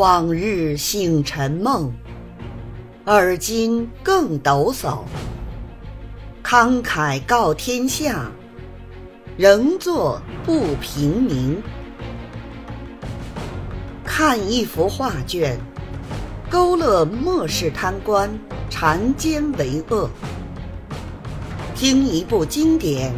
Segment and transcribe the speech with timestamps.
[0.00, 1.92] 往日醒尘梦，
[3.04, 5.00] 而今更抖擞。
[6.42, 8.32] 慷慨告天下，
[9.36, 11.62] 仍作不平民。
[14.02, 15.60] 看一幅画卷，
[16.48, 18.30] 勾勒末世贪官
[18.70, 20.08] 缠奸为恶；
[21.76, 23.12] 听一部经典，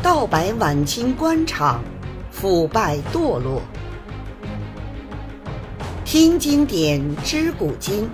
[0.00, 1.82] 道白晚清官场
[2.30, 3.60] 腐败堕落。
[6.10, 8.08] 听经典，知古今。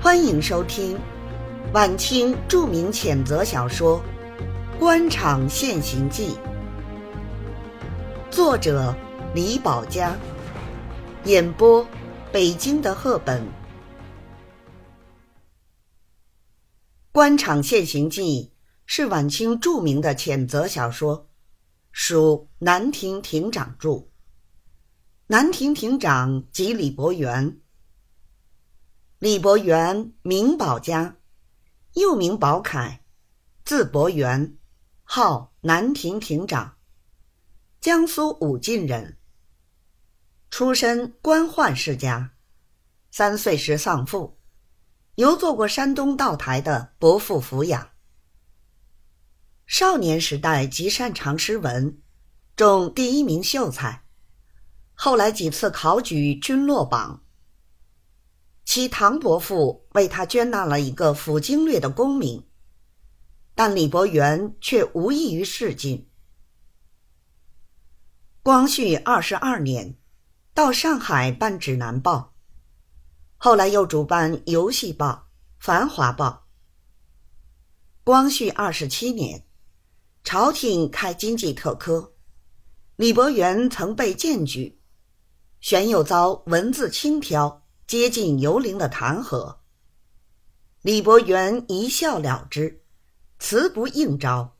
[0.00, 0.98] 欢迎收听
[1.74, 4.02] 晚清著名谴责小说
[4.78, 6.38] 《官场现形记》，
[8.34, 8.96] 作者
[9.34, 10.16] 李宝嘉，
[11.24, 11.86] 演播
[12.32, 13.42] 北京的赫本。
[17.12, 18.50] 《官场现形记》
[18.86, 21.28] 是晚清著名的谴责小说，
[21.92, 24.11] 属南亭亭长著。
[25.32, 27.58] 南亭亭长即李伯元。
[29.18, 31.16] 李伯元，名宝家，
[31.94, 33.02] 又名宝凯，
[33.64, 34.58] 字伯元，
[35.04, 36.76] 号南亭亭长，
[37.80, 39.16] 江苏武进人。
[40.50, 42.32] 出身官宦世家，
[43.10, 44.38] 三岁时丧父，
[45.14, 47.88] 由做过山东道台的伯父抚养。
[49.64, 52.02] 少年时代极擅长诗文，
[52.54, 54.02] 中第一名秀才。
[55.04, 57.24] 后来几次考举均落榜。
[58.64, 62.46] 其唐伯父为他捐纳了一个府经略的功名，
[63.56, 66.08] 但李伯元却无异于仕进。
[68.44, 69.98] 光绪二十二年，
[70.54, 72.34] 到上海办《指南报》，
[73.36, 75.08] 后来又主办《游戏报》
[75.58, 76.46] 《繁华报》。
[78.04, 79.44] 光绪二十七年，
[80.22, 82.14] 朝廷开经济特科，
[82.94, 84.78] 李伯元曾被荐举。
[85.62, 89.58] 玄又遭文字轻佻、接近游灵的弹劾，
[90.80, 92.82] 李伯元一笑了之，
[93.38, 94.58] 辞不应招。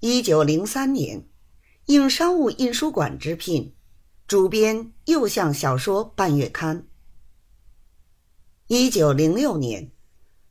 [0.00, 1.26] 一九零三年，
[1.86, 3.74] 应商务印书馆之聘，
[4.28, 6.86] 主编又向小说半月刊。
[8.66, 9.90] 一九零六年，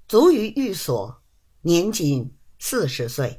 [0.07, 1.21] 卒于寓所，
[1.61, 3.27] 年仅四十岁。《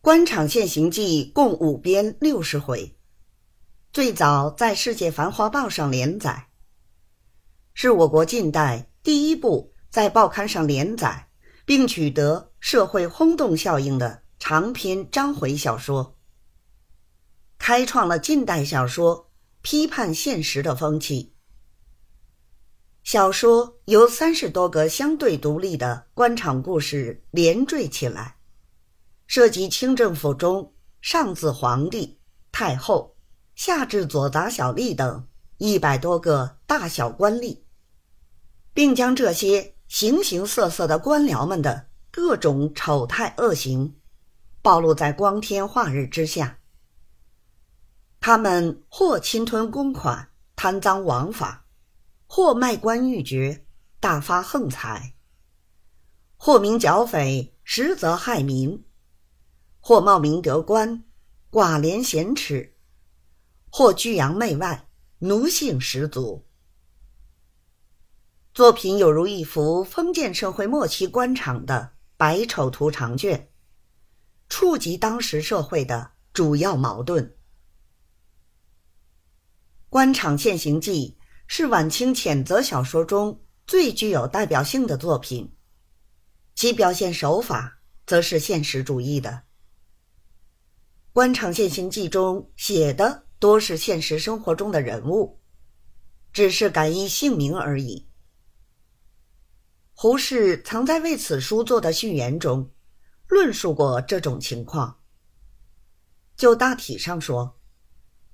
[0.00, 2.97] 官场现形记》共五编六十回。
[3.90, 6.48] 最早在《世界繁华报》上连载，
[7.72, 11.28] 是我国近代第一部在报刊上连载
[11.64, 16.16] 并取得社会轰动效应的长篇章回小说，
[17.58, 19.30] 开创了近代小说
[19.62, 21.34] 批判现实的风气。
[23.02, 28.36] 小说由三十多个相对独立的官场故事连缀起来，
[29.26, 32.20] 涉及清政府中上自皇帝、
[32.52, 33.17] 太后。
[33.58, 35.26] 下至左杂小吏等
[35.56, 37.58] 一百多个大小官吏，
[38.72, 43.96] 并将这些形形色色的官僚们的各种丑态恶行
[44.62, 46.60] 暴露在光天化日之下。
[48.20, 51.66] 他们或侵吞公款、贪赃枉法，
[52.28, 53.66] 或卖官鬻爵、
[53.98, 55.14] 大发横财；
[56.36, 58.84] 或名剿匪，实则害民；
[59.80, 61.02] 或冒名得官，
[61.50, 62.76] 寡廉鲜耻。
[63.70, 66.44] 或居洋媚外，奴性十足。
[68.54, 73.50] 作品有如一幅封建社会末期官场的百丑图长卷，
[74.48, 77.24] 触及当时社会的主要矛盾。
[79.88, 85.54] 《官场现形记》是晚清谴责小说中最具有代表性的作品，
[86.54, 89.30] 其表现手法则是现实主义的。
[91.12, 93.27] 《官场现形记》中写的。
[93.38, 95.40] 多是现实生活中的人物，
[96.32, 98.08] 只是改以姓名而已。
[99.94, 102.70] 胡适曾在为此书做的序言中，
[103.28, 104.98] 论述过这种情况。
[106.36, 107.60] 就大体上说，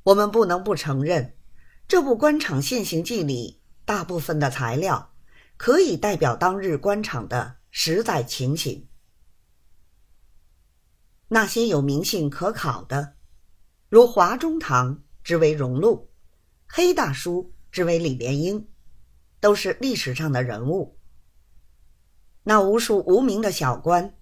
[0.03, 1.37] 我们不能不承认，
[1.89, 5.15] 这部《官场现形记》里大部分的材料，
[5.57, 8.89] 可以代表当日官场的实在情形。
[11.29, 13.17] 那些有名姓可考的。
[13.89, 16.11] 如华中堂之为荣禄，
[16.69, 18.69] 黑大叔之为李莲英，
[19.41, 20.99] 都是历史上的人物。
[22.43, 24.15] 那无数无名的小官，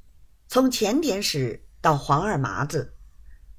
[0.47, 2.95] 从前典史到黄二麻子，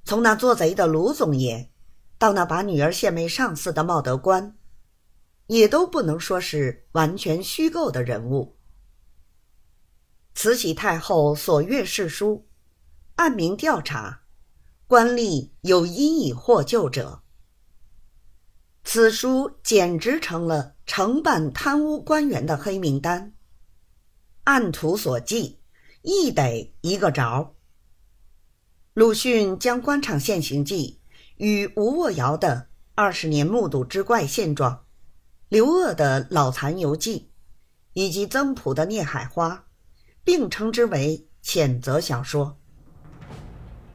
[0.05, 1.69] 从那做贼的卢总爷，
[2.17, 4.57] 到那把女儿献媚上司的茂德官，
[5.47, 8.57] 也都不能说是完全虚构的人物。
[10.33, 12.47] 慈禧太后所阅世书，
[13.15, 14.21] 按名调查。
[14.87, 17.22] 官吏有因以获救者，
[18.83, 23.33] 此书简直成了承办贪污官员的黑名单。
[24.43, 25.59] 按图所记，
[26.01, 27.55] 亦得一个着。
[28.93, 30.99] 鲁迅将官场现形记
[31.37, 34.83] 与吴沃尧的二十年目睹之怪现状、
[35.49, 37.31] 刘鹗的老残游记，
[37.93, 39.55] 以及曾朴的《孽海花》，
[40.23, 42.55] 并称之为谴责小说，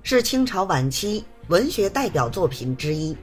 [0.02, 3.16] 是清朝晚期文学代表作品之一。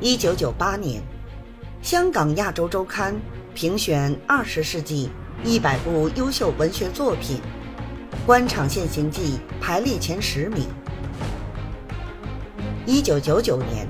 [0.00, 1.02] 一九九八年，
[1.82, 3.12] 香港《亚洲周刊》
[3.52, 5.10] 评选二十世纪
[5.42, 7.38] 一百部优秀文学作品，
[8.24, 10.68] 《官场现形记》排列前十名。
[12.86, 13.88] 一九九九年，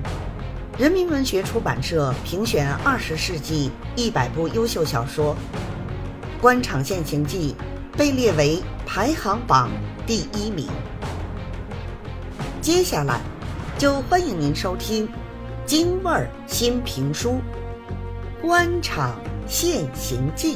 [0.78, 5.34] 人民文学出版社评选二十世纪一百部优秀小说，
[6.40, 7.54] 《官场现形记》
[7.98, 9.70] 被列为排行榜
[10.06, 10.68] 第一名。
[12.62, 13.20] 接下来，
[13.76, 15.06] 就欢迎您收听。
[15.68, 17.32] 京味儿新评书
[18.40, 20.54] 《官场现行记》。